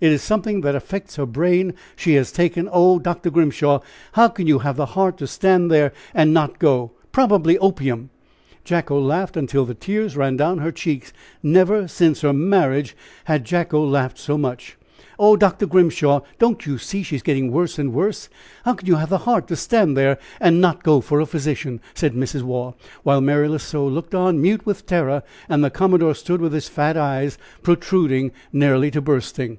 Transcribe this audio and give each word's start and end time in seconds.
it 0.00 0.12
is 0.12 0.22
something 0.22 0.60
that 0.60 0.76
affects 0.76 1.16
her 1.16 1.26
brain 1.26 1.74
she 1.96 2.14
has 2.14 2.30
taken. 2.30 2.68
Oh! 2.70 3.00
Dr. 3.00 3.30
Grimshaw, 3.30 3.80
how 4.12 4.28
can 4.28 4.46
you 4.46 4.60
have 4.60 4.76
the 4.76 4.86
heart 4.94 5.18
to 5.18 5.26
stand 5.26 5.72
there 5.72 5.92
and 6.14 6.32
not 6.32 6.60
go? 6.60 6.92
Probably 7.10 7.58
opium." 7.58 8.10
Jacko 8.62 8.96
laughed 9.00 9.36
till 9.48 9.64
the 9.64 9.74
tears 9.74 10.16
ran 10.16 10.36
down 10.36 10.58
her 10.58 10.70
cheeks 10.70 11.12
never, 11.42 11.88
since 11.88 12.20
her 12.20 12.32
marriage, 12.32 12.96
had 13.24 13.42
Jacko 13.44 13.84
laughed 13.84 14.18
so 14.20 14.38
much. 14.38 14.76
"Oh, 15.18 15.34
Dr. 15.36 15.66
Grimshaw! 15.66 16.20
Don't 16.38 16.64
you 16.64 16.78
see 16.78 17.02
she 17.02 17.16
is 17.16 17.22
getting 17.22 17.50
worse 17.50 17.76
and 17.76 17.92
worse. 17.92 18.28
How 18.64 18.74
can 18.74 18.86
you 18.86 18.94
have 18.94 19.10
the 19.10 19.18
heart 19.26 19.48
to 19.48 19.56
stand 19.56 19.96
there 19.96 20.16
and 20.38 20.60
not 20.60 20.84
go 20.84 21.00
for 21.00 21.18
a 21.18 21.26
physician?" 21.26 21.80
said 21.94 22.14
Mrs. 22.14 22.42
Waugh, 22.42 22.74
while 23.02 23.20
Mary 23.20 23.48
L'Oiseau 23.48 23.88
looked 23.88 24.14
on, 24.14 24.40
mute 24.40 24.64
with 24.64 24.86
terror, 24.86 25.24
and 25.48 25.64
the 25.64 25.70
commodore 25.70 26.14
stood 26.14 26.40
with 26.40 26.52
his 26.52 26.68
fat 26.68 26.96
eyes 26.96 27.36
protruding 27.62 28.30
nearly 28.52 28.92
to 28.92 29.00
bursting. 29.02 29.58